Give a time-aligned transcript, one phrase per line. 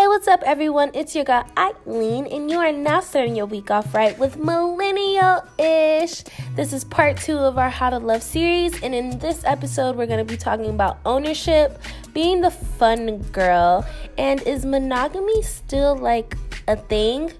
[0.00, 0.92] Hey, what's up, everyone?
[0.94, 5.44] It's your girl Eileen, and you are now starting your week off right with Millennial
[5.58, 6.24] Ish.
[6.56, 10.06] This is part two of our How to Love series, and in this episode, we're
[10.06, 11.82] going to be talking about ownership,
[12.14, 13.86] being the fun girl,
[14.16, 16.34] and is monogamy still like
[16.66, 17.34] a thing?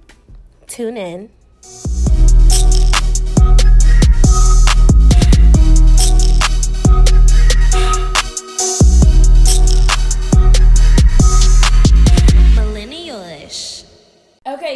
[0.67, 1.31] Tune in.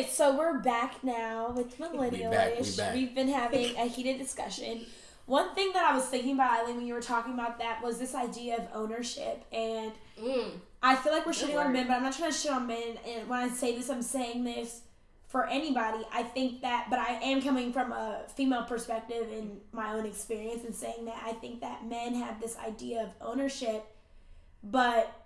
[0.04, 2.76] Okay, so we're back now with Millennial Ish.
[2.76, 4.84] We We've been having a heated discussion.
[5.24, 7.98] One thing that I was thinking about, Eileen, when you were talking about that, was
[7.98, 10.50] this idea of ownership, and mm.
[10.82, 12.98] I feel like we're shitting on men, but I'm not trying to shit on men.
[13.08, 14.82] And when I say this, I'm saying this
[15.26, 16.04] for anybody.
[16.12, 20.64] I think that, but I am coming from a female perspective and my own experience
[20.64, 23.86] and saying that I think that men have this idea of ownership,
[24.62, 25.23] but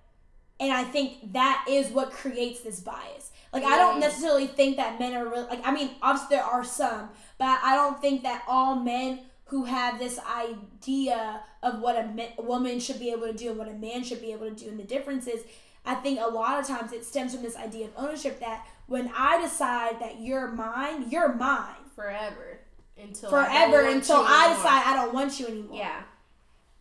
[0.60, 4.98] and I think that is what creates this bias like I don't necessarily think that
[4.98, 8.44] men are really like I mean obviously there are some, but I don't think that
[8.46, 13.26] all men who have this idea of what a, man, a woman should be able
[13.26, 15.40] to do and what a man should be able to do and the differences.
[15.86, 19.10] I think a lot of times it stems from this idea of ownership that when
[19.16, 22.60] I decide that you're mine, you're mine forever
[23.00, 25.78] until forever I until I decide I don't want you anymore.
[25.78, 26.02] Yeah.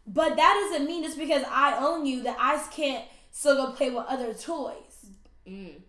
[0.05, 3.89] But that doesn't mean just because I own you that I can't still go play
[3.89, 5.11] with other toys.
[5.47, 5.81] Mm.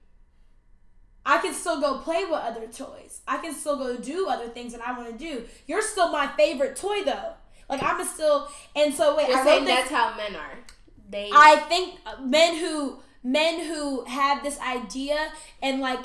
[1.29, 3.21] I can still go play with other toys.
[3.29, 5.45] I can still go do other things that I want to do.
[5.67, 7.35] You're still my favorite toy though.
[7.69, 10.59] Like I'm still and so wait, You're I saying that's how men are.
[11.11, 15.31] They I think men who men who have this idea
[15.63, 16.01] and like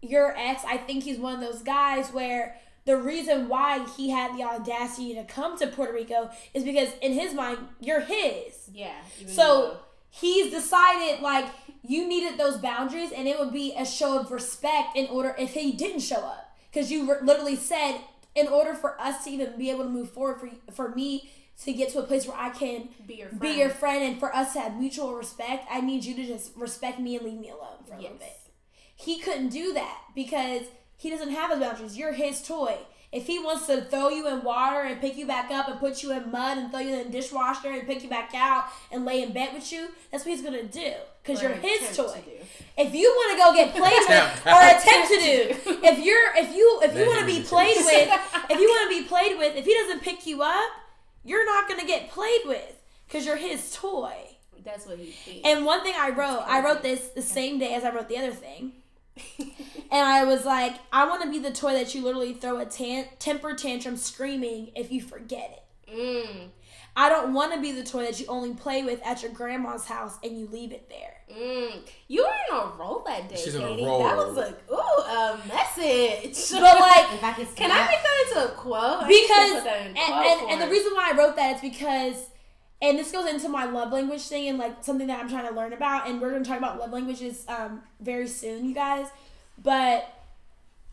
[0.00, 4.38] your ex, I think he's one of those guys where the reason why he had
[4.38, 8.70] the audacity to come to Puerto Rico is because in his mind you're his.
[8.72, 8.94] Yeah.
[9.26, 9.80] So though.
[10.20, 11.46] He's decided like
[11.82, 15.54] you needed those boundaries, and it would be a show of respect in order if
[15.54, 18.00] he didn't show up, because you literally said
[18.34, 21.30] in order for us to even be able to move forward for for me
[21.64, 24.20] to get to a place where I can be your friend, be your friend and
[24.20, 27.40] for us to have mutual respect, I need you to just respect me and leave
[27.40, 28.12] me alone for a yes.
[28.12, 28.36] little bit.
[28.94, 30.62] He couldn't do that because
[30.98, 31.96] he doesn't have his boundaries.
[31.96, 32.76] You're his toy.
[33.16, 36.02] If he wants to throw you in water and pick you back up and put
[36.02, 39.06] you in mud and throw you in the dishwasher and pick you back out and
[39.06, 42.22] lay in bed with you, that's what he's gonna do because you're his toy.
[42.76, 46.54] If you want to go get played with or attempt to do, if you're if
[46.54, 48.10] you if you want to be played with,
[48.50, 50.70] if you want to be played with, if he doesn't pick you up,
[51.24, 54.14] you're not gonna get played with because you're his toy.
[54.62, 55.48] That's what he thinks.
[55.48, 58.18] And one thing I wrote, I wrote this the same day as I wrote the
[58.18, 58.72] other thing.
[59.38, 59.52] and
[59.92, 63.06] I was like, I want to be the toy that you literally throw a tan-
[63.18, 65.96] temper tantrum screaming if you forget it.
[65.96, 66.48] Mm.
[66.98, 69.84] I don't want to be the toy that you only play with at your grandma's
[69.84, 71.12] house and you leave it there.
[71.30, 71.82] Mm.
[72.08, 73.36] You were in a roll that day.
[73.36, 73.82] She's in Katie.
[73.82, 74.02] a roll.
[74.02, 76.50] That was like, ooh, a message.
[76.60, 79.06] But like, I can I make that into a quote?
[79.06, 82.30] Because and, and, and the reason why I wrote that is because
[82.82, 85.54] and this goes into my love language thing and like something that I'm trying to
[85.54, 86.08] learn about.
[86.08, 89.06] And we're going to talk about love languages um, very soon, you guys.
[89.62, 90.12] But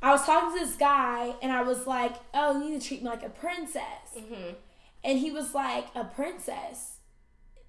[0.02, 3.04] I was talking to this guy and I was like, "Oh, you need to treat
[3.04, 3.84] me like a princess."
[4.18, 4.54] Mm-hmm.
[5.04, 6.98] And he was like, "A princess?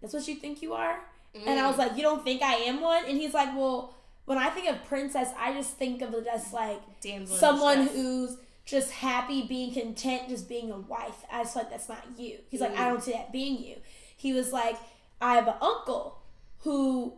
[0.00, 1.00] That's what you think you are?"
[1.34, 1.48] Mm.
[1.48, 1.80] And I was mm.
[1.80, 3.94] like, "You don't think I am one?" And he's like, "Well."
[4.26, 8.38] When I think of princess, I just think of it as like Damsel someone who's
[8.64, 11.26] just happy, being content, just being a wife.
[11.30, 12.38] I just like that's not you.
[12.48, 12.70] He's mm.
[12.70, 13.76] like, I don't see that being you
[14.24, 14.76] he was like,
[15.20, 16.18] I have an uncle
[16.60, 17.12] who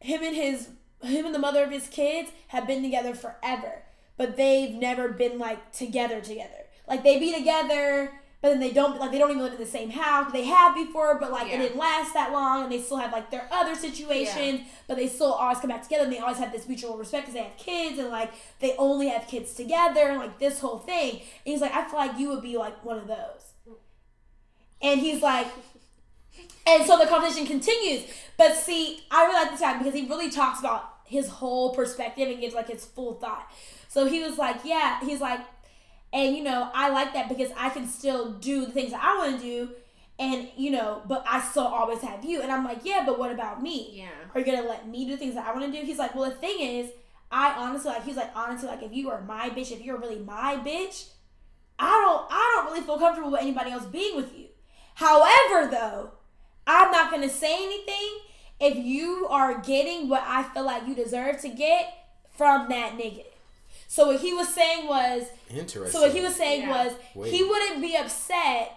[0.00, 0.68] him and his
[1.00, 3.84] him and the mother of his kids have been together forever,
[4.16, 6.66] but they've never been like together together.
[6.88, 8.10] Like they be together,
[8.42, 10.32] but then they don't like they don't even live in the same house.
[10.32, 11.54] They have before, but like yeah.
[11.54, 14.66] it didn't last that long, and they still have like their other situations, yeah.
[14.88, 17.34] but they still always come back together, and they always have this mutual respect because
[17.34, 21.12] they have kids, and like they only have kids together, and like this whole thing.
[21.12, 23.52] And he's like, I feel like you would be like one of those.
[24.80, 25.46] And he's like,
[26.66, 28.04] and so the conversation continues.
[28.36, 32.28] But see, I really like this guy because he really talks about his whole perspective
[32.28, 33.50] and gives like his full thought.
[33.88, 35.40] So he was like, yeah, he's like,
[36.12, 39.16] and you know, I like that because I can still do the things that I
[39.18, 39.70] want to do.
[40.20, 42.42] And you know, but I still always have you.
[42.42, 43.90] And I'm like, yeah, but what about me?
[43.94, 44.08] Yeah.
[44.34, 45.86] Are you gonna let me do things that I want to do?
[45.86, 46.90] He's like, well, the thing is,
[47.30, 48.04] I honestly like.
[48.04, 51.08] He's like, honestly, like, if you are my bitch, if you're really my bitch,
[51.78, 54.46] I don't, I don't really feel comfortable with anybody else being with you.
[54.94, 56.10] However, though,
[56.68, 58.18] I'm not going to say anything
[58.60, 61.92] if you are getting what I feel like you deserve to get
[62.36, 63.24] from that nigga.
[63.86, 65.90] So what he was saying was interesting.
[65.90, 66.84] So what he was saying yeah.
[66.84, 67.32] was Wait.
[67.32, 68.72] he wouldn't be upset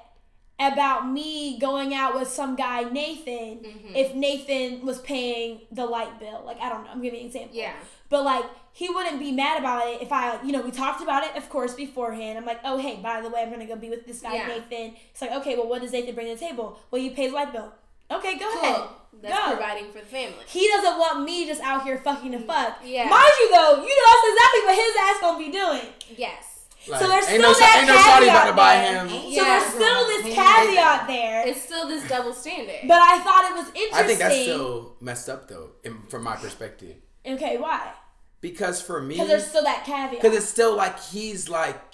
[0.58, 3.96] about me going out with some guy Nathan Mhm.
[3.96, 6.44] if Nathan was paying the light bill.
[6.46, 7.58] Like I don't know, I'm giving an example.
[7.58, 7.74] Yeah.
[8.10, 11.24] But like he wouldn't be mad about it if I, you know, we talked about
[11.26, 12.38] it, of course, beforehand.
[12.38, 14.48] I'm like, oh hey, by the way, I'm gonna go be with this guy Yeah.
[14.48, 14.96] Nathan.
[15.12, 16.80] It's like, okay, well, what does Nathan bring to the table?
[16.92, 17.74] Well, you pay the light bill.
[18.12, 18.62] Okay, go Cool.
[18.62, 18.82] ahead.
[19.22, 19.56] That's Go.
[19.56, 20.44] providing for the family.
[20.48, 22.80] He doesn't want me just out here fucking to mm, fuck.
[22.84, 23.08] Yeah.
[23.10, 25.94] Mind you, though, you know that's exactly what his ass gonna be doing.
[26.18, 26.48] Yes.
[26.84, 29.06] so there's ain't still no, that ain't no shawty about to caveat buy there.
[29.06, 29.34] him.
[29.36, 31.48] So there's still this caveat there.
[31.48, 32.88] It's still this double standard.
[32.88, 33.94] But I thought it was interesting.
[33.94, 36.96] I think that's still messed up though, in, from my perspective.
[37.28, 37.58] okay.
[37.58, 37.92] Why?
[38.40, 40.20] Because for me, Because there's still that caveat.
[40.20, 41.94] because it's still like he's like,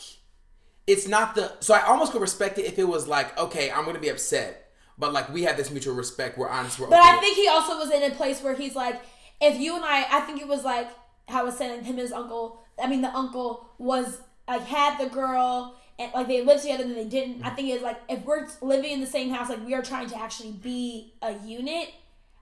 [0.86, 1.52] it's not the.
[1.60, 4.67] So I almost could respect it if it was like, okay, I'm gonna be upset,
[4.98, 6.38] but like we have this mutual respect.
[6.38, 6.80] We're honest.
[6.80, 7.10] We're But okay.
[7.10, 9.02] I think he also was in a place where he's like,
[9.40, 10.90] if you and I, I think it was like
[11.28, 12.62] how I was saying him and his uncle.
[12.82, 16.96] I mean, the uncle was like had the girl and like they lived together and
[16.96, 17.44] they didn't.
[17.44, 20.10] I think it's like if we're living in the same house, like we are trying
[20.10, 21.90] to actually be a unit.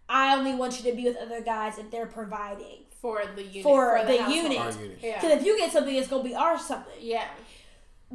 [0.07, 2.83] I only want you to be with other guys if they're providing.
[3.01, 3.63] for the unit.
[3.63, 4.35] For the household.
[4.35, 4.59] unit.
[4.59, 4.99] Our unit.
[5.01, 5.21] Yeah.
[5.21, 6.93] Because if you get something, it's gonna be our something.
[6.99, 7.25] Yeah.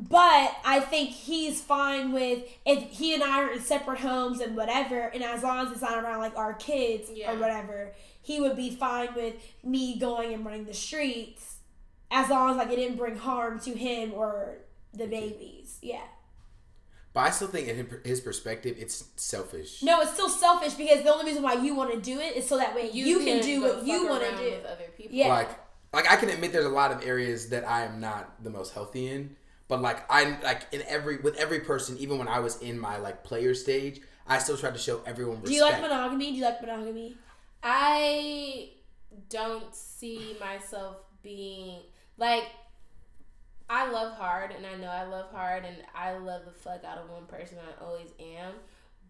[0.08, 4.56] But I think he's fine with if he and I are in separate homes and
[4.56, 7.32] whatever, and as long as it's not around like our kids Yeah.
[7.32, 7.93] or whatever,
[8.23, 11.56] he would be fine with me going and running the streets
[12.11, 14.58] as long as like it didn't bring harm to him or
[14.94, 15.79] the babies.
[15.82, 16.00] Yeah.
[17.12, 19.82] But I still think in his- his perspective, it's selfish.
[19.82, 22.47] No, it's still selfish because the only reason why you want to do it is
[22.49, 24.44] so that way you, can can do what you want to do.
[24.50, 25.14] with other people.
[25.14, 25.29] Yeah.
[25.29, 25.50] Like,
[25.93, 28.73] like I can admit there's a lot of areas that I am not the most
[28.73, 29.37] healthy in.
[29.70, 32.96] But like I like in every with every person, even when I was in my
[32.96, 35.49] like player stage, I still tried to show everyone respect.
[35.49, 36.32] Do you like monogamy?
[36.32, 37.17] Do you like monogamy?
[37.62, 38.70] I
[39.28, 41.78] don't see myself being
[42.19, 42.46] like
[43.69, 46.99] I love hard and I know I love hard and I love the fuck out
[46.99, 48.55] of one person I always am.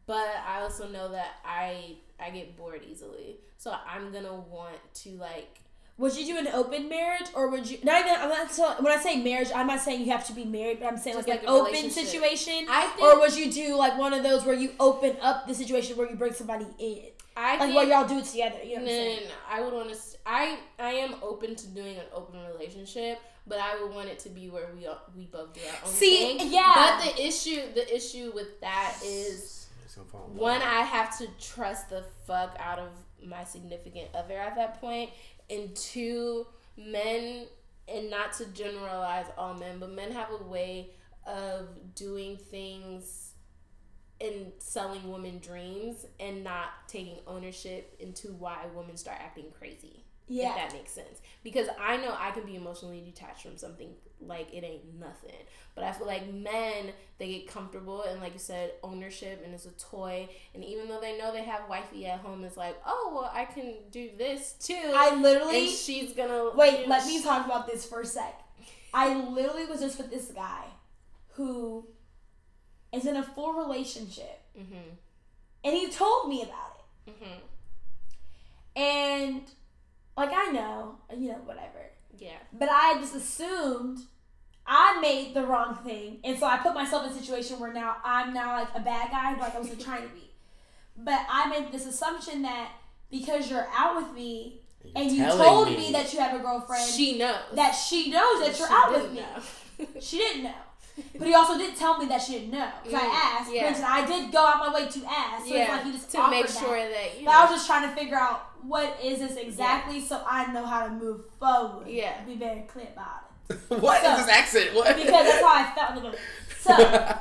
[0.04, 3.38] But I also know that I I get bored easily.
[3.56, 5.60] So I'm gonna want to like
[6.00, 7.78] Would you do an open marriage or would you?
[7.84, 8.14] Not even.
[8.18, 8.50] I'm not.
[8.50, 10.96] So, when I say marriage, I'm not saying you have to be married, but I'm
[10.96, 12.66] saying like, like an open situation.
[12.70, 15.54] I think or would you do like one of those where you open up the
[15.54, 16.98] situation where you bring somebody in,
[17.36, 18.56] I think, like think, what y'all do it together?
[18.64, 19.20] You know No, what I'm no, saying?
[19.20, 19.34] no, no.
[19.50, 19.98] I would want to.
[20.26, 24.30] I I am open to doing an open relationship, but I would want it to
[24.30, 26.50] be where we all- we both do our own See, thing.
[26.52, 26.72] yeah.
[26.98, 30.62] But the issue, the issue with that is It's gonna fall in one.
[30.62, 32.88] I have to trust the fuck out of
[33.22, 35.10] my significant other at that point,
[35.50, 37.46] and two, men,
[37.88, 40.90] and not to generalize all men, but men have a way
[41.26, 43.32] of doing things
[44.20, 50.04] and selling women dreams and not taking ownership into why women start acting crazy.
[50.32, 50.50] Yeah.
[50.50, 51.20] If that makes sense.
[51.42, 53.90] Because I know I can be emotionally detached from something
[54.20, 55.34] like it ain't nothing.
[55.74, 59.66] But I feel like men, they get comfortable and like you said, ownership and it's
[59.66, 60.28] a toy.
[60.54, 63.44] And even though they know they have wifey at home, it's like, oh well I
[63.44, 64.78] can do this too.
[64.94, 65.66] I literally.
[65.66, 68.40] and she's gonna Wait, let me talk about this for a sec.
[68.94, 70.64] I literally was just with this guy
[71.34, 71.86] who
[72.92, 74.96] is in a full relationship, Mhm.
[75.64, 77.12] and he told me about it.
[77.20, 77.40] Mhm.
[78.76, 79.42] And
[80.16, 81.90] like I know, you know, whatever.
[82.18, 82.36] Yeah.
[82.52, 84.00] But I just assumed
[84.66, 87.96] I made the wrong thing, and so I put myself in a situation where now
[88.04, 90.30] I'm now like a bad guy, like I wasn't trying to be.
[90.96, 92.72] But I made this assumption that
[93.10, 94.60] because you're out with me
[94.94, 95.76] and you told me.
[95.76, 95.92] me.
[95.92, 97.38] that you have a girlfriend, She knows.
[97.54, 99.86] that she knows that you're out with didn't me.
[100.00, 100.54] She didn't know.
[101.16, 102.70] But he also did tell me that she didn't know.
[102.84, 103.52] Because Mm, I asked.
[103.54, 103.60] yeah.
[103.62, 105.46] Granted, I did go out my way to ask.
[105.46, 105.62] So yeah.
[105.62, 106.58] it's like he just to make offered that.
[106.60, 110.00] sure that you But I was just trying to figure out what is this exactly
[110.00, 111.88] so I know how to move forward.
[111.88, 112.24] Yeah.
[112.24, 113.56] Be very clear about it.
[113.82, 114.74] What is So- this accent?
[114.74, 114.96] What?
[114.96, 116.20] Because that's how I felt in the moment.
[116.60, 117.18] So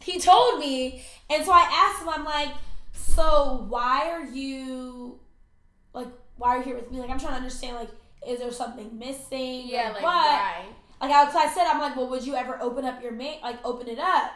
[0.02, 2.50] he told me, and so I asked him, I'm like,
[2.92, 5.18] so why are you,
[5.92, 7.00] like, why are you here with me?
[7.00, 7.90] Like, I'm trying to understand, like,
[8.26, 9.62] is there something missing?
[9.68, 10.02] yeah, like what?
[10.04, 10.64] why?
[11.00, 13.40] Like, I, 'cause I said, I'm like, well, would you ever open up your mate,
[13.42, 14.30] like, open it up?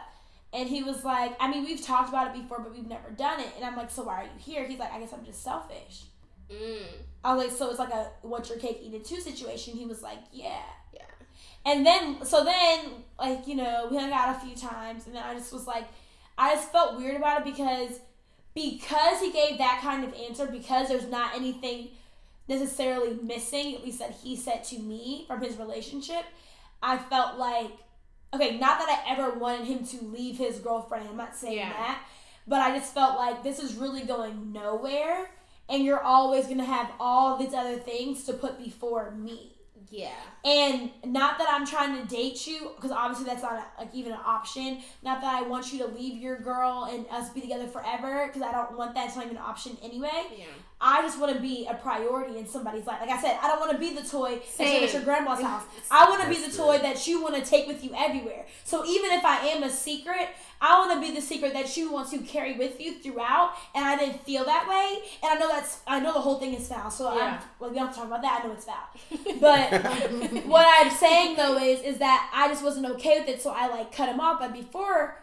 [0.55, 3.41] And he was like, I mean, we've talked about it before, but we've never done
[3.41, 3.49] it.
[3.57, 4.65] And I'm like, so why are you here?
[4.65, 6.05] He's like, I guess I'm just selfish.
[6.49, 6.85] Mm.
[7.25, 9.75] I was like, so it's like a what's your cake, eat it too situation.
[9.75, 10.61] He was like, yeah.
[10.93, 11.01] Yeah.
[11.65, 12.85] And then, so then,
[13.19, 15.85] like, you know, we hung out a few times, and then I just was like,
[16.37, 17.99] I just felt weird about it because,
[18.53, 21.89] because he gave that kind of answer, because there's not anything
[22.47, 26.23] necessarily missing, at least that he said to me from his relationship,
[26.81, 27.71] I felt like,
[28.35, 31.71] okay, not that I ever wanted him to leave his girlfriend, I'm not saying Yeah.
[31.71, 32.03] that,
[32.47, 35.31] but I just felt like this is really going nowhere,
[35.67, 39.51] and you're always gonna have all these other things to put before me.
[39.89, 40.09] Yeah.
[40.43, 44.11] And not that I'm trying to date you, because obviously that's not a, like even
[44.11, 44.79] an option.
[45.03, 48.41] Not that I want you to leave your girl and us be together forever, because
[48.41, 49.07] I don't want that.
[49.07, 50.25] It's not even an option anyway.
[50.37, 50.45] Yeah.
[50.81, 52.99] I just want to be a priority in somebody's life.
[52.99, 54.83] Like I said, I don't want to be the toy that's Same.
[54.83, 55.63] at your grandma's house.
[55.89, 58.45] I want to be the toy that you want to take with you everywhere.
[58.65, 60.29] So even if I am a secret,
[60.59, 63.53] I want to be the secret that you want to carry with you throughout.
[63.73, 65.07] And I didn't feel that way.
[65.23, 66.91] And I know that's I know the whole thing is foul.
[66.91, 67.39] So Yeah.
[67.39, 68.41] I'm well, we don't talk about that.
[68.43, 69.39] I know it's foul.
[69.39, 73.41] But what I'm saying though is is that I just wasn't okay with it.
[73.41, 74.39] So I like cut him off.
[74.39, 75.17] But before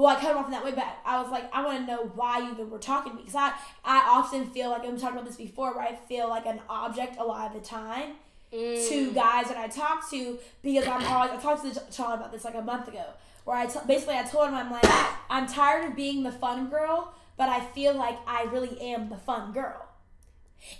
[0.00, 1.86] well, I cut him off in that way, but I was like, I want to
[1.86, 3.22] know why you even were talking to me.
[3.24, 3.52] Because I,
[3.84, 7.16] I often feel like, we talked about this before, where I feel like an object
[7.18, 8.12] a lot of the time
[8.52, 8.88] Mm.
[8.88, 12.44] to guys that I talk to because I'm always, I talked to Charlie about this
[12.44, 13.04] like a month ago,
[13.44, 14.84] where I t- basically I told him, I'm like,
[15.30, 19.16] I'm tired of being the fun girl, but I feel like I really am the
[19.16, 19.86] fun girl.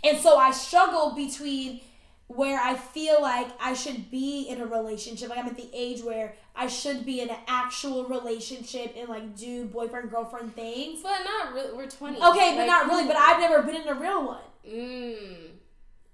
[0.03, 1.81] And so I struggle between
[2.27, 5.29] where I feel like I should be in a relationship.
[5.31, 9.37] Like I'm at the age where I should be in an actual relationship and like
[9.37, 11.01] do boyfriend girlfriend things.
[11.03, 11.73] But not really.
[11.77, 12.17] We're 20.
[12.17, 13.07] Okay, but Like, not really.
[13.07, 14.41] But I've never been in a real one.
[14.69, 15.51] Mm.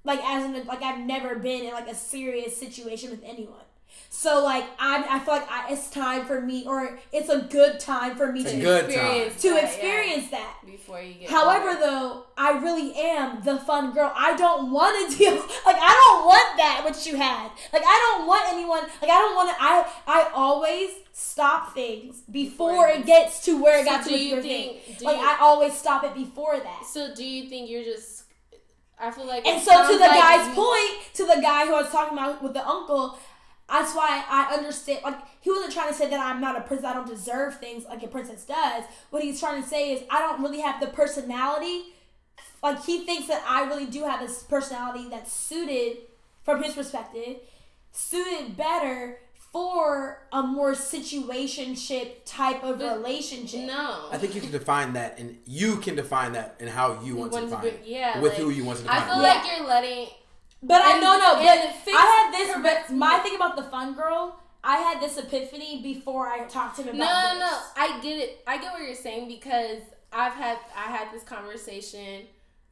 [0.04, 3.65] Like as in like I've never been in like a serious situation with anyone.
[4.10, 7.78] So like I I feel like I, it's time for me or it's a good
[7.78, 8.90] time for me It's to good time.
[9.26, 10.54] Experience to that, yeah, experience that.
[10.64, 11.30] before you get.
[11.30, 11.80] However, older.
[11.80, 14.10] though, I really am the fun girl.
[14.16, 17.50] I don't want to deal like I don't want that which you had.
[17.72, 18.82] Like I don't want anyone.
[19.02, 19.56] Like I don't want to.
[19.62, 24.08] I I always stop things before Before it gets to where it So got to
[24.08, 24.96] do with you your think- thing.
[24.98, 26.86] do Like you- I always stop it before that.
[26.86, 28.24] So do you think you're just?
[28.98, 29.46] I feel like.
[29.46, 32.16] And so to the like guy's you- point, to the guy who I was talking
[32.16, 33.18] about with the uncle,
[33.68, 35.00] that's why I understand.
[35.02, 36.86] Like he wasn't trying to say that I'm not a princess.
[36.88, 38.84] I don't deserve things like a princess does.
[39.10, 41.82] What he's trying to say is I don't really have the personality.
[42.62, 45.98] Like he thinks that I really do have this personality that's suited,
[46.44, 47.36] from his perspective,
[47.92, 49.18] suited better
[49.52, 53.66] for a more situationship type of But relationship.
[53.66, 54.08] No.
[54.12, 57.32] I think you can define that, and you can define that and how you want
[57.32, 57.82] to want to define be- it.
[57.86, 58.98] yeah, with like, who you want to define.
[58.98, 59.28] I define feel it.
[59.28, 59.34] Yeah.
[59.34, 60.08] like you're letting.
[60.66, 61.34] But I And- no no.
[61.34, 62.56] But I had this.
[62.62, 66.82] But my thing about the fun girl, I had this epiphany before I talked to
[66.82, 67.50] him No, about no, this.
[67.50, 67.82] no.
[67.82, 68.42] I get it.
[68.46, 69.80] I get what you're saying because
[70.12, 72.22] I've had I had this conversation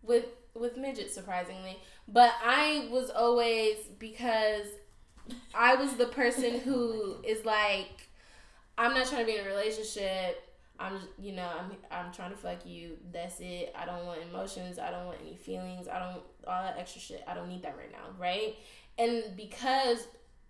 [0.02, 4.66] with with midget surprisingly, but I was always because
[5.54, 8.08] I was the person who is like
[8.76, 10.40] I'm not trying to be in a relationship.
[10.80, 12.96] I'm just, you know, I'm I'm trying to fuck you.
[13.12, 13.72] That's it.
[13.78, 14.80] I don't want emotions.
[14.80, 15.86] I don't want any feelings.
[15.86, 17.24] I don't all that extra shit.
[17.26, 18.56] I don't need that right now, right?
[18.98, 20.06] And because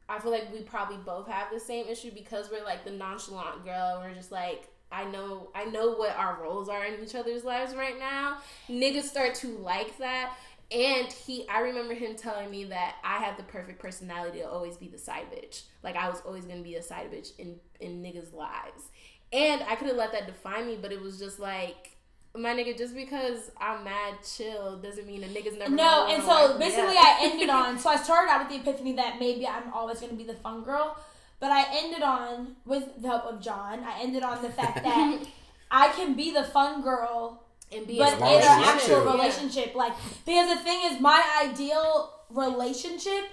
[0.09, 3.65] I feel like we probably both have the same issue because we're like the nonchalant
[3.65, 4.03] girl.
[4.03, 7.75] We're just like I know I know what our roles are in each other's lives
[7.75, 8.39] right now.
[8.69, 10.37] Niggas start to like that.
[10.71, 14.77] And he I remember him telling me that I had the perfect personality to always
[14.77, 15.63] be the side bitch.
[15.83, 18.91] Like I was always gonna be a side bitch in, in niggas' lives.
[19.33, 21.94] And I could have let that define me, but it was just like
[22.37, 26.49] my nigga, just because I'm mad chill doesn't mean a nigga's never No, and so
[26.51, 27.05] wipe basically up.
[27.05, 27.79] I ended on.
[27.79, 30.35] So I started out with the epiphany that maybe I'm always going to be the
[30.35, 30.97] fun girl,
[31.41, 33.85] but I ended on with the help of John.
[33.85, 35.23] I ended on the fact that
[35.71, 38.51] I can be the fun girl and be but a in long an as you
[38.63, 39.11] want actual to.
[39.11, 39.75] relationship.
[39.75, 39.93] Like
[40.27, 43.25] because the thing is, my ideal relationship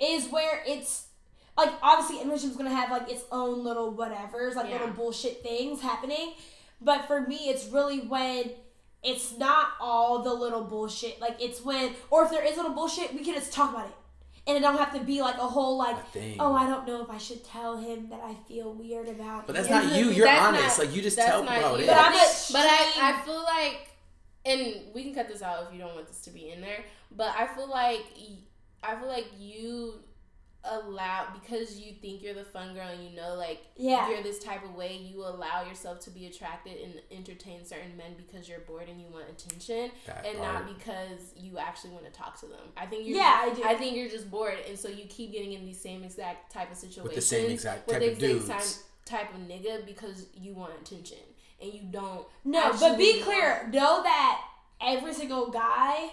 [0.00, 1.06] is where it's
[1.56, 4.72] like obviously every relationship's gonna have like its own little whatevers, like Yeah.
[4.80, 6.34] little bullshit things happening.
[6.84, 8.50] But for me, it's really when
[9.02, 11.20] it's not all the little bullshit.
[11.20, 13.94] Like it's when, or if there is little bullshit, we can just talk about it,
[14.46, 16.36] and it don't have to be like a whole like, A thing.
[16.38, 19.46] oh, I don't know if I should tell him that I feel weird about.
[19.46, 20.10] But that's him." not you.
[20.10, 20.78] You're That's honest.
[20.78, 22.12] not- like you just tell not people how it But I'm
[22.52, 23.88] but I, I feel like,
[24.46, 26.84] and we can cut this out if you don't want this to be in there.
[27.16, 28.04] But I feel like,
[28.82, 30.00] I feel like you
[30.70, 34.08] allow because you think you're the fun girl and you know like Yeah.
[34.08, 38.14] you're this type of way you allow yourself to be attracted and entertain certain men
[38.16, 40.64] because you're bored and you want attention That and part.
[40.66, 43.62] not because you actually want to talk to them i think you're Yeah, I do.
[43.64, 46.70] i think you're just bored and so you keep getting in these same exact type
[46.70, 48.84] of situations with the same exact with type the of exact dudes.
[49.04, 51.18] type, type of nigga because you want attention
[51.60, 53.68] and you don't No, but be clear.
[53.72, 54.40] Know that
[54.80, 56.08] every single guy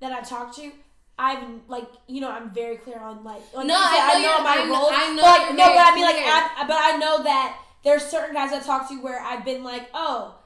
[0.00, 0.72] that I talk to,
[1.18, 4.36] I'm like, you know, I'm very clear on like, like No, you said, I know
[4.38, 4.92] know my I know- roles.
[4.92, 6.16] I know but like, no, but I mean, like.
[6.18, 9.88] I, but I know that there's certain guys I talk to where I've been like,
[9.94, 10.36] oh,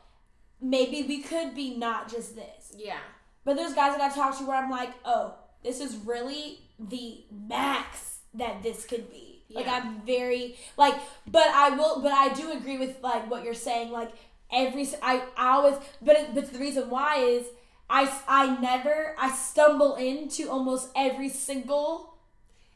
[0.61, 2.73] maybe we could be not just this.
[2.77, 2.99] yeah
[3.45, 5.35] But there's guys that I've talked to where I'm like, oh,
[5.65, 9.43] this is really the max that this could be.
[9.51, 10.95] Like I'm very like,
[11.27, 13.91] but I will, but I do agree with like what you're saying.
[13.91, 14.11] Like
[14.53, 17.47] every, I, I always, but it, but the reason why is
[17.91, 22.15] I, s- I never, I stumble into almost every single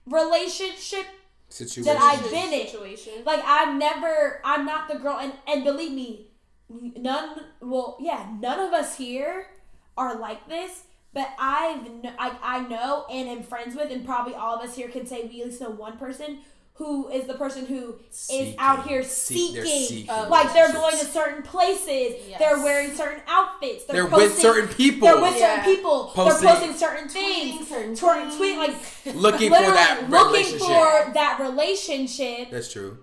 [0.07, 1.07] relationship
[1.49, 1.85] Situation.
[1.85, 2.66] that I've been in.
[2.66, 3.12] situation.
[3.25, 6.28] Like I've never, I'm not the girl, and and believe me,
[6.71, 7.40] none.
[7.61, 9.49] Well, yeah, none of us here
[9.97, 10.85] are like this.
[11.14, 11.87] But I've,
[12.19, 15.25] I, I know and am friends with, and probably all of us here can say
[15.31, 16.38] we at least know one person
[16.83, 18.55] who is the person who is Seeking.
[18.59, 19.87] out here Seek- they're seeking.
[20.09, 22.17] seeking like they're going to certain places.
[22.29, 22.39] Yes.
[22.41, 23.85] They're wearing certain outfits.
[23.85, 25.07] They're, They're posting, with certain people.
[25.09, 25.57] They're with Yeah.
[25.62, 26.11] certain people.
[26.15, 27.69] Posting- they're posting certain things.
[27.69, 29.05] Tweeting certain Tweeting, things.
[29.07, 30.67] like looking for that looking relationship.
[30.67, 32.51] for that relationship.
[32.51, 32.99] That's true.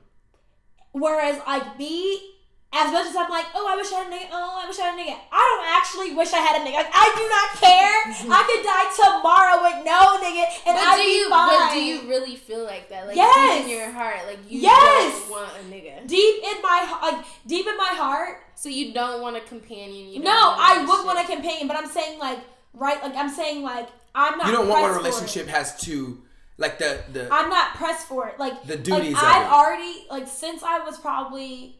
[0.91, 2.19] Whereas like me,
[2.71, 4.29] as much as I'm like, oh, I wish I had a nigga.
[4.31, 5.17] Oh, I wish I had a nigga.
[5.31, 6.75] I don't actually wish I had a nigga.
[6.85, 7.97] Like I do not care.
[8.37, 11.29] I could die tomorrow with no nigga, and But I'd do be you?
[11.29, 11.49] fine.
[11.49, 13.07] But do you really feel like that?
[13.07, 13.33] Like Yes.
[13.57, 15.19] deep in your heart, like you Yes.
[15.21, 16.05] don't want a nigga.
[16.07, 20.09] Deep in my he- like deep in my heart, So you don't want a companion.
[20.13, 21.05] You no, I would shit.
[21.05, 22.39] want a companion, but I'm saying like
[22.73, 24.45] right, like I'm saying like I'm not.
[24.47, 24.97] You don't want when a it.
[24.97, 26.21] relationship has to,
[26.57, 27.27] like the the.
[27.33, 28.37] I'm not pressed for it.
[28.37, 29.51] Like The like, duties of I've it.
[29.51, 31.78] already like since I was probably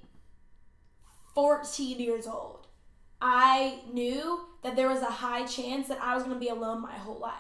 [1.40, 2.68] 14 years old,
[3.22, 6.82] I knew that there was a high chance that I was going to be alone
[6.82, 7.34] my whole life.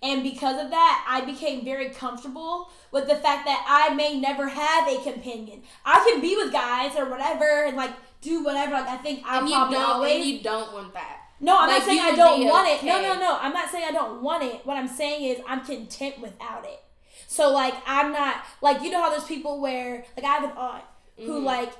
[0.00, 4.46] And because of that, I became very comfortable with the fact that I may never
[4.48, 5.62] have a companion.
[5.84, 8.72] I can be with guys or whatever and like do whatever.
[8.74, 11.18] Like I think And probably always And you don't want that.
[11.40, 12.86] no, I'm Like, not saying I don't want it.
[12.86, 13.38] No, no, no.
[13.40, 14.64] I'm not saying I don't want it.
[14.64, 16.80] What I'm saying is I'm content without it.
[17.26, 20.56] So like I'm not like you know how there's people where like I have an
[20.56, 20.84] aunt
[21.16, 21.44] who Mm-hmm.
[21.44, 21.72] like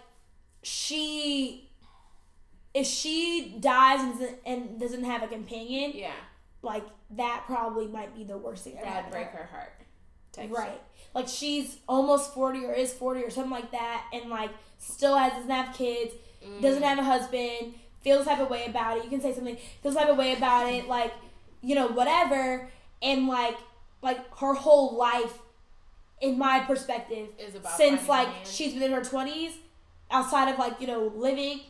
[0.65, 1.71] she
[2.75, 6.11] if she dies and doesn't, and doesn't have a companion, Yeah,
[6.63, 9.49] like that probably might be the worst thing that that'd break her.
[9.53, 9.73] heart.
[10.51, 10.71] Right.
[10.73, 10.83] shit.
[11.15, 15.33] Like she's almost 40 or is 40 or something like that and like still has
[15.35, 16.13] doesn't have kids,
[16.61, 16.87] doesn't Mm.
[16.87, 19.05] have a husband, feels type of way about it.
[19.05, 21.13] You can say something, feels type of way about it, like,
[21.63, 22.69] you know, whatever.
[23.01, 23.57] And like
[24.03, 25.39] like her whole life,
[26.21, 29.53] in my perspective, Is about since like she's been in her twenties,
[30.11, 31.61] outside of like, you know, living,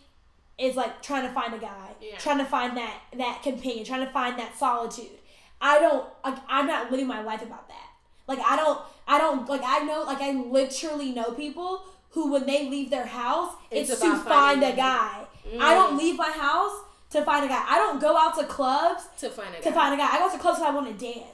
[0.59, 1.91] is like trying to find a guy.
[2.01, 2.17] Yeah.
[2.19, 5.19] Trying to find that that companion, trying to find that solitude.
[5.61, 7.89] I don't like I'm not living my life about that.
[8.27, 12.47] Like I don't I don't like I know like I literally know people who when
[12.47, 15.25] they leave their house it's, It's to find a guy.
[15.47, 15.59] I mm.
[15.59, 17.65] don't leave my house to find a guy.
[17.69, 19.65] I don't go out to clubs to find a guy.
[19.65, 20.09] to find a guy.
[20.13, 21.34] I go to clubs because I want to dance.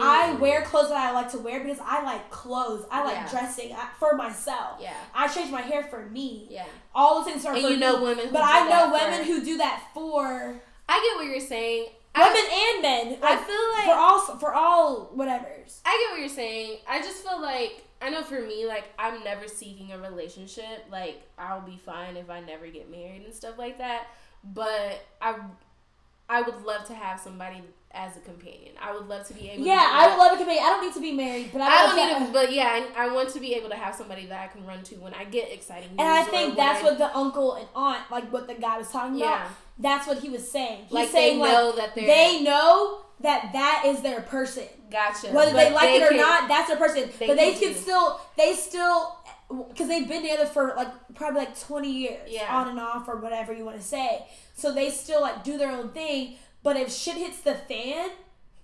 [0.00, 0.40] I mm.
[0.40, 2.84] wear clothes that I like to wear because I like clothes.
[2.90, 3.30] I like Yeah.
[3.30, 4.78] dressing uh, for myself.
[4.80, 4.94] Yeah.
[5.14, 6.46] I change my hair for me.
[6.50, 8.04] Yeah, All the things are And for you know me.
[8.04, 11.88] women but I know women for- who do that for I get what you're saying.
[12.14, 13.18] women I, and men.
[13.22, 15.80] I feel like for all for all whatevers.
[15.84, 16.78] I get what you're saying.
[16.88, 20.86] I just feel like I know for me, like I'm never seeking a relationship.
[20.90, 24.06] Like I'll be fine if I never get married and stuff like that.
[24.44, 25.36] But I,
[26.28, 27.62] I would love to have somebody
[27.92, 28.72] as a companion.
[28.82, 29.64] I would love to be able.
[29.64, 30.62] Yeah, to I would love a companion.
[30.64, 32.86] I don't need to be married, but I, I don't to- need to, but yeah,
[32.96, 35.14] I, I want to be able to have somebody that I can run to when
[35.14, 35.98] I get exciting news.
[36.00, 38.90] And I think that's I- what the uncle and aunt, like what the guy was
[38.90, 39.44] talking Yeah.
[39.44, 39.50] about.
[39.78, 40.84] That's what he was saying.
[40.84, 44.64] He's Like, saying they know like that they're- they know that that is their person.
[44.90, 45.28] Gotcha.
[45.28, 47.10] Whether But they like it or can- not, that's their person.
[47.18, 49.16] they but they can can still, they still,
[49.48, 52.54] because they've been together for like probably like twenty years, Yeah.
[52.54, 54.26] on and off or whatever you want to say.
[54.54, 56.36] So they still like do their own thing.
[56.62, 58.10] But if shit hits the fan,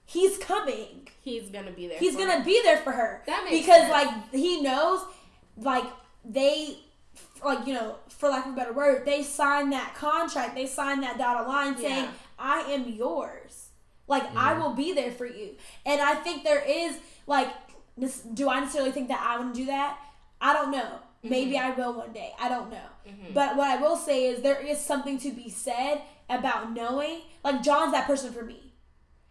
[0.04, 1.08] he's coming.
[1.20, 1.98] He's gonna be there.
[1.98, 2.44] He's for gonna her.
[2.44, 3.22] be there for her.
[3.26, 3.92] That makes because sense.
[3.92, 5.04] like he knows,
[5.56, 5.84] like
[6.24, 6.78] they,
[7.44, 10.54] like you know, for lack of a better word, they signed that contract.
[10.54, 12.10] They signed that dotted line saying, Yeah.
[12.38, 13.68] "I am yours."
[14.08, 14.62] Like I mm-hmm.
[14.62, 15.50] will be there for you.
[15.86, 17.48] And I think there is like,
[18.34, 19.98] do I necessarily think that I want to do that?
[20.42, 20.98] I don't know.
[21.22, 21.72] Maybe mm-hmm.
[21.72, 22.32] I will one day.
[22.38, 22.88] I don't know.
[23.08, 23.32] Mm-hmm.
[23.32, 27.20] But what I will say is there is something to be said about knowing.
[27.44, 28.72] Like John's that person for me.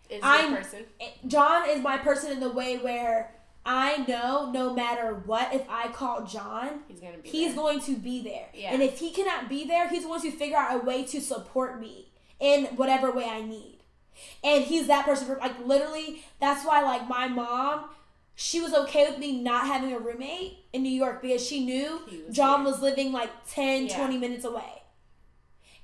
[0.09, 0.85] Is I'm- person.
[1.27, 3.33] John is my person in the way where
[3.65, 7.29] I know no matter what, if I call John, He's gonna be.
[7.29, 7.55] he's there.
[7.55, 8.47] going to be there.
[8.53, 8.73] Yeah.
[8.73, 11.79] And if he cannot be there, he's going to figure out a way to support
[11.79, 13.79] me in whatever way I need.
[14.43, 17.85] And he's that person for like literally that's why like my mom
[18.43, 22.01] she was okay with me not having a roommate in New York because she knew
[22.27, 22.73] was John there.
[22.73, 23.97] was living like 10, Yeah.
[23.97, 24.81] 20 minutes away.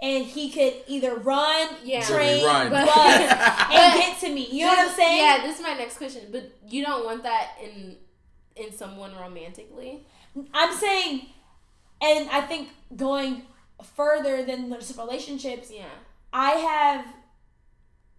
[0.01, 2.01] And he could either run, Yeah.
[2.03, 2.69] train, Run.
[2.71, 4.47] bus, and get to me.
[4.51, 5.17] You know what I'm saying?
[5.17, 6.23] Yeah, this is my next question.
[6.31, 7.97] But you don't want that in
[8.55, 10.07] in someone romantically.
[10.51, 11.27] I'm saying,
[12.01, 13.43] and I think going
[13.95, 15.85] further than just relationships, Yeah.
[16.33, 17.05] I have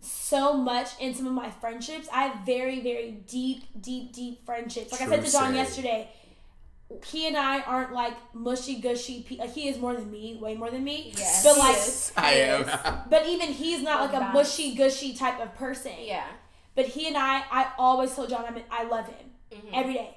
[0.01, 2.09] so much in some of my friendships.
[2.13, 4.93] I have very, very deep, deep, deep friendships.
[4.93, 5.57] Like I said to John say.
[5.57, 6.09] yesterday,
[7.05, 9.23] he and I aren't like mushy gushy.
[9.29, 11.13] Pe- like he is more than me, way more than me.
[11.17, 11.45] Yes.
[11.45, 12.13] But He like, is.
[12.17, 12.65] I He am.
[13.11, 15.93] but even he's not like a mushy gushy type of person.
[16.01, 16.27] Yeah.
[16.75, 19.71] But he and I, I always told John I mean, I love him Mhm.
[19.75, 20.15] every day,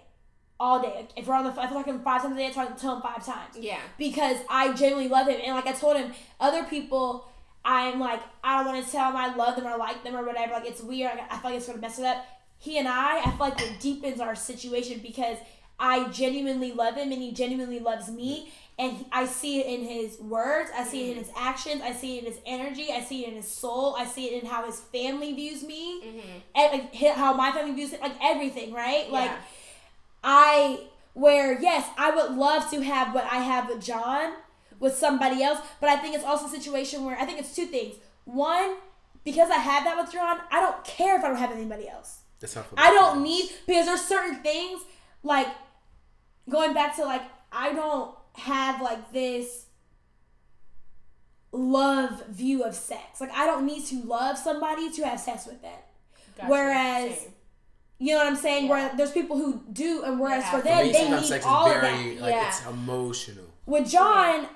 [0.60, 1.08] all day.
[1.18, 2.74] If we're on the, if I talk to him five times a day, I to
[2.80, 3.80] tell him five times Yeah.
[3.98, 5.40] because I genuinely love him.
[5.44, 7.28] And like I told him, other people,
[7.64, 10.24] I'm like, I don't want to tell them I love them or like them or
[10.26, 10.54] whatever.
[10.54, 11.12] Like it's weird.
[11.30, 12.26] I feel like it's gonna mess it up.
[12.60, 15.38] He and I, I feel like it deepens our situation because
[15.80, 18.52] I genuinely love him and he genuinely loves me.
[18.80, 20.72] And I see it in his words.
[20.76, 21.82] I see it in his actions.
[21.84, 22.88] I see it in his energy.
[22.92, 23.96] I see it in his soul.
[23.96, 26.20] I see it in how his family views me, Mm-hmm.
[26.56, 28.02] and like how my family views it.
[28.02, 29.12] Like everything, right?
[29.12, 29.32] Like.
[30.24, 30.82] I
[31.14, 34.34] where yes, I would love to have what I have with John
[34.82, 37.68] with somebody else, but I think it's also a situation where I think it's two
[37.68, 37.96] things.
[38.26, 38.76] One,
[39.24, 42.18] because I have that with John, I don't care if I don't have anybody else.
[42.42, 44.82] That's not for I don't need because there's certain things
[45.24, 45.48] like
[46.50, 49.66] going back to like I don't have like this
[51.52, 53.22] love view of sex.
[53.22, 55.78] Like I don't need to love somebody to have sex with them.
[56.38, 56.50] Gotcha.
[56.50, 57.30] Whereas Same.
[58.00, 58.64] You know what I'm saying?
[58.66, 58.70] Yeah.
[58.72, 60.52] Where there's people who do, and whereas Yeah.
[60.52, 61.14] for For them, me, they need
[61.44, 62.22] all is of very that.
[62.22, 62.48] like Yeah.
[62.48, 63.46] it's emotional.
[63.68, 64.48] With John,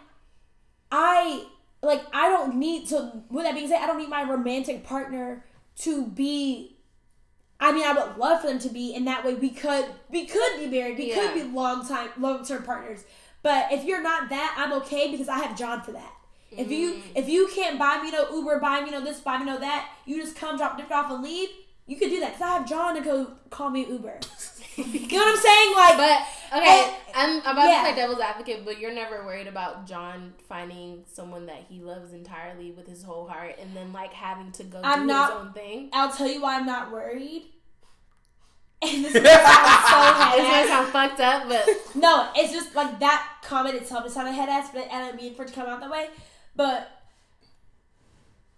[0.98, 1.44] I
[1.82, 3.12] like I don't need to.
[3.30, 5.44] With that being said, I don't need my romantic partner
[5.80, 6.78] to be.
[7.60, 10.26] I mean, I would love for them to be, and that way we could we
[10.26, 10.98] could be married.
[10.98, 11.16] We Yeah.
[11.16, 13.04] could be long time, long term partners.
[13.44, 16.14] But if you're not that, I'm okay because I have John for that.
[16.52, 17.02] If you Mm.
[17.16, 19.90] if you can't buy me no Uber, buy me no this, buy me no that,
[20.06, 21.50] you just come drop dip off and leave.
[21.88, 24.20] You could do that because I have John to go call me Uber.
[24.78, 24.84] you
[25.18, 25.76] know what I'm saying?
[25.76, 27.78] Like, But okay, I'm about yeah.
[27.78, 32.14] to play devil's advocate, but you're never worried about John finding someone that he loves
[32.14, 35.42] entirely with his whole heart, and then like having to go I'm do not- his
[35.42, 35.90] own thing.
[35.94, 37.44] I'll tell you why I'm not worried.
[38.84, 43.00] And this is so It's gonna head sound fucked up, but No, it's just like
[43.00, 44.06] that comment itself.
[44.06, 46.10] It sounded head ass, but I mean for it to come out that way.
[46.56, 46.92] But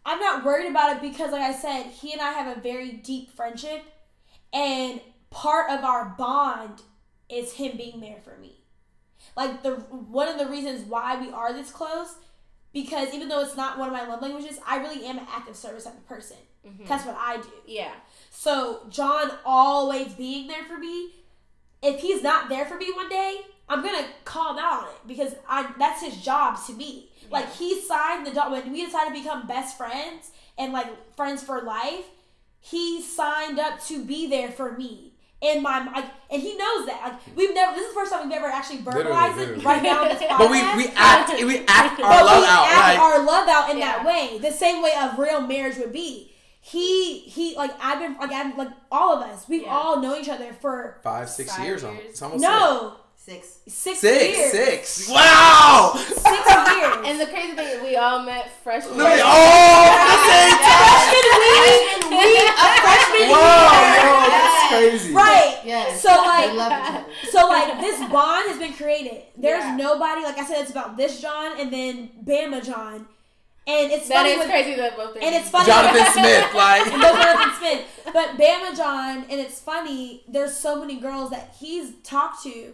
[0.06, 2.92] I'm not worried about it because, like I said, he and I have a very
[2.94, 3.84] deep friendship,
[4.52, 6.82] and part of our bond
[7.30, 8.58] is him being there for me.
[9.36, 12.16] Like the one of the reasons why we are this close,
[12.74, 15.56] because even though it's not one of my love languages, I really am an active
[15.56, 16.38] service type of person.
[16.68, 16.86] Mm-hmm.
[16.86, 17.50] That's what I do.
[17.66, 17.94] yeah,
[18.30, 21.12] So John always being there for me.
[21.82, 25.08] If he's not there for me one day, I'm gonna call him out on it
[25.08, 27.12] because I that's his job to me.
[27.30, 31.44] Like he signed the dot when we decided to become best friends and like friends
[31.44, 32.06] for life.
[32.60, 35.07] He signed up to be there for me
[35.42, 37.00] in my like, and he knows that.
[37.04, 37.74] Like we've never.
[37.76, 39.62] This is the first time we've ever actually verbalized literally.
[39.62, 40.38] it right now In this podcast.
[40.40, 42.68] But we we act we act our But love we out.
[42.68, 45.94] act Like our love out in that way, the same way a real marriage would
[45.94, 46.32] be.
[46.62, 49.48] He he like I've been like I'm like all of us.
[49.48, 49.70] We've Yeah.
[49.78, 51.82] all known each other for five six Five years.
[51.82, 51.84] years.
[51.84, 52.06] almost.
[52.10, 53.60] It's almost no Six.
[53.68, 54.52] six six years.
[54.52, 55.10] six.
[55.10, 55.94] Wow.
[55.98, 56.96] six years.
[57.06, 58.96] and the crazy thing is, we all met freshman.
[58.98, 59.26] Literally, year.
[59.28, 61.98] oh, at the same time.
[62.08, 64.00] freshman week of freshman Whoa, year.
[64.00, 65.14] yo, that's crazy.
[65.14, 65.60] Right.
[65.66, 66.02] Yes.
[66.02, 67.06] So like they love each other.
[67.32, 69.24] so like this bond has been created.
[69.36, 69.76] There's Yeah.
[69.76, 73.08] nobody like I said it's about this John and then Bama John.
[73.70, 75.14] And it's That funny is with- crazy that both.
[75.14, 77.86] their and it's funny Jonathan Smith, like and those Jonathan Smith.
[78.14, 82.74] But Bama John, and it's funny, there's so many girls that he's talked to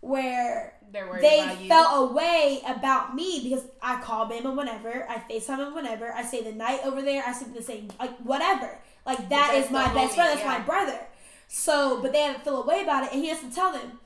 [0.00, 1.68] where They're worried they about you.
[1.68, 6.24] felt a way about me because I call Bama whenever, I FaceTime him whenever, I
[6.24, 8.78] stay the night over there, I sleep in the same like whatever.
[9.04, 11.00] Like that's my the best friend, homie, that's my brother.
[11.48, 13.98] So but they haven't feel a way about it and he has to tell them,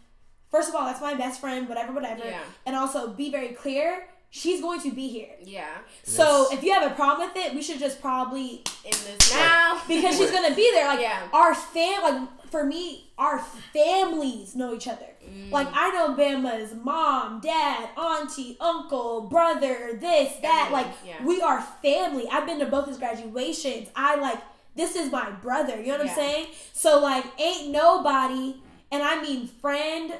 [0.54, 2.24] first of all, that's my best friend, whatever, whatever.
[2.24, 2.40] Yeah.
[2.66, 5.34] And also be very clear, she's going to be here.
[5.42, 6.58] yeah, So Yes.
[6.58, 10.16] if you have a problem with it, we should just probably in this now because
[10.18, 10.86] she's gonna be there.
[10.86, 11.28] Like Yeah.
[11.32, 12.20] our fam, like
[12.52, 13.38] for me, our
[13.72, 15.06] families know each other.
[15.28, 15.50] Mm.
[15.50, 20.66] Like I know Bama's mom, dad, auntie, uncle, brother, this, that.
[20.66, 21.24] Everyone, Like yeah.
[21.24, 22.24] we are family.
[22.30, 23.88] I've been to both his graduations.
[23.96, 24.40] I like
[24.76, 25.76] this is my brother.
[25.80, 26.12] You know what Yeah.
[26.12, 26.46] I'm saying?
[26.72, 28.56] So like, ain't nobody,
[28.92, 30.14] and I mean friend,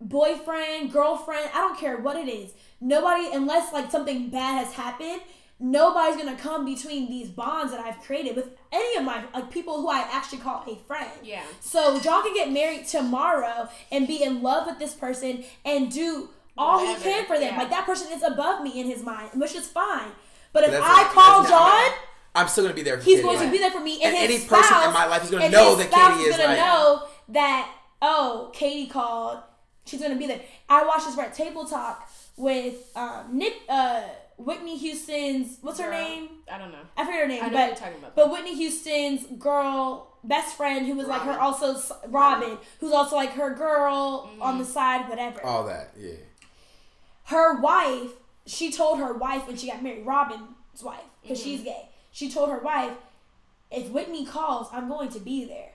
[0.00, 1.50] boyfriend, girlfriend.
[1.54, 2.52] I don't care what it is.
[2.80, 5.20] Nobody, unless like something bad has happened,
[5.60, 9.80] nobody's gonna come between these bonds that I've created with any of my like people
[9.80, 11.10] who I actually call a friend.
[11.22, 11.42] yeah.
[11.60, 16.30] So John can get married tomorrow and be in love with this person and do
[16.56, 17.52] all Whatever, he can for them.
[17.54, 17.58] yeah.
[17.58, 20.10] Like that person is above me in his mind, which is fine.
[20.52, 21.98] But if That's I not- call that's not- John,
[22.34, 22.98] I'm still gonna be there.
[22.98, 23.22] For he's Katie.
[23.28, 23.94] going to be there for me.
[24.02, 26.36] And, And his any person in my life is gonna know that spouse Katie is
[26.36, 29.38] gonna like- know that oh, Katie called.
[29.88, 30.40] She's gonna be there.
[30.68, 34.02] I watched this Red Table Talk with um, Nick, uh,
[34.36, 36.28] Whitney Houston's what's her name?
[36.52, 36.78] I don't know.
[36.96, 38.14] I forget her name, I know but what you're talking about.
[38.16, 43.16] but Whitney Houston's girl best friend who was like her also s- Robyn, who's also
[43.16, 44.42] like her girl Mm-hmm.
[44.42, 45.44] on the side, whatever.
[45.44, 45.90] all that.
[45.98, 46.12] Yeah.
[47.24, 48.10] Her wife,
[48.46, 51.48] she told her wife when she got married, Robyn's wife, because Mm-hmm.
[51.50, 51.88] she's gay.
[52.10, 52.92] She told her wife,
[53.70, 55.72] if Whitney calls, I'm going to be there.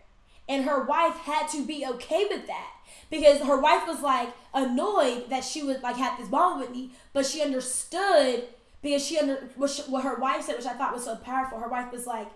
[0.50, 2.68] And her wife had to be okay with that
[3.10, 6.92] because her wife was like annoyed that she would like had this bond with me,
[7.14, 8.46] but she understood
[8.82, 11.60] because she under what, she, what her wife said, which I thought was so powerful.
[11.60, 12.28] Her wife was like,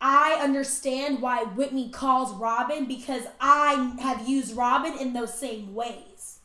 [0.00, 6.40] I understand why Whitney calls Robyn because I have used Robyn in those same ways.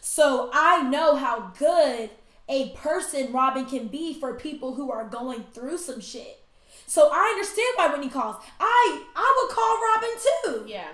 [0.00, 2.10] So I know how good
[2.48, 6.42] a person Robyn can be for people who are going through some shit.
[6.86, 8.42] So I understand why Whitney calls.
[8.58, 10.72] I I would call Robyn too.
[10.72, 10.88] Yeah.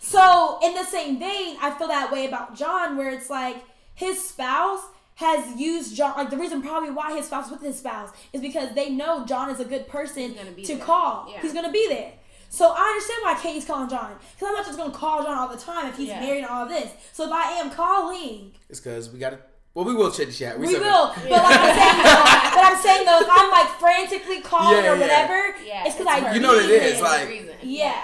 [0.00, 3.56] So in the same vein, I feel that way about John, where it's like
[3.94, 4.80] his spouse
[5.16, 6.14] has used John.
[6.16, 9.50] Like the reason probably why his spouse with his spouse is because they know John
[9.50, 10.78] is a good person gonna to there.
[10.84, 11.28] call.
[11.30, 11.40] Yeah.
[11.42, 12.12] He's gonna be there.
[12.52, 15.48] So I understand why Katie's calling John because I'm not just gonna call John all
[15.48, 16.20] the time if he's Yeah.
[16.20, 16.90] married and all of this.
[17.12, 19.38] So if I am calling, It's because we got to.
[19.72, 20.58] Well, we will chit the chat.
[20.58, 21.12] we still- will.
[21.14, 24.92] But like I'm saying, though, but I'm saying though, if I'm like frantically calling Yeah,
[24.94, 25.84] or whatever, Yeah.
[25.86, 27.02] it's because I You know what need it is, it.
[27.04, 27.54] like- reason.
[27.62, 28.02] yeah.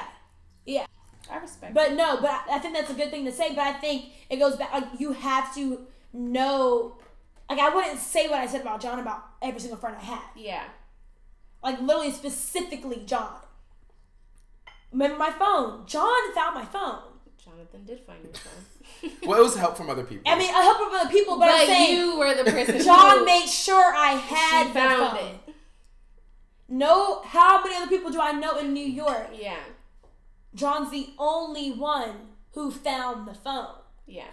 [1.30, 1.74] I respect.
[1.74, 3.50] But no, but I, I think that's a good thing to say.
[3.50, 4.72] But I think it goes back.
[4.72, 6.98] Like you have to know.
[7.48, 10.22] Like I wouldn't say what I said about John about every single friend I had.
[10.36, 10.64] yeah.
[11.62, 13.38] Like literally specifically John.
[14.92, 15.84] Remember my phone?
[15.86, 17.02] John found my phone.
[17.44, 19.12] Jonathan did find your phone.
[19.28, 20.22] Well, it was help from other people.
[20.26, 22.80] I mean, I help from other people, but, but I'm saying you were the person
[22.82, 25.26] John who made sure I had she found phone.
[25.26, 25.54] it.
[26.68, 29.30] No, how many other people do I know in New York?
[29.38, 29.58] Yeah.
[30.56, 32.14] John's the only one
[32.52, 33.76] who found the phone.
[34.06, 34.24] Yeah.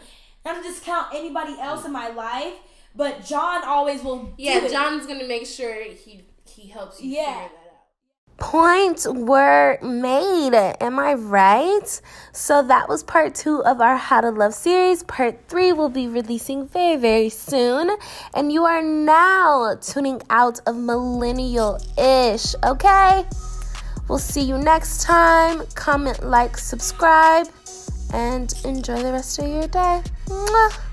[0.45, 2.53] Not to discount anybody else in my life,
[2.95, 4.33] but John always will.
[4.37, 4.71] Yeah, do it.
[4.71, 7.25] John's gonna make sure he he helps you Yeah.
[7.43, 8.39] figure that out.
[8.39, 10.53] Points were made.
[10.55, 12.01] Am I right?
[12.31, 15.03] So that was part two of our How to Love series.
[15.03, 17.91] Part three will be releasing very, very soon.
[18.33, 23.25] And you are now tuning out of Millennial Ish, okay?
[24.13, 25.63] We'll see you next time.
[25.73, 27.47] Comment, like, subscribe,
[28.13, 30.03] and enjoy the rest of your day.
[30.27, 30.92] Mwah.